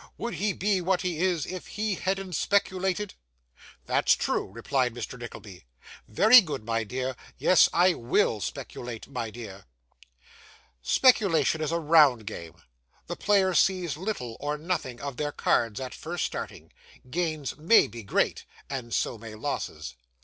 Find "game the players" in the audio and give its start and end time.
12.25-13.59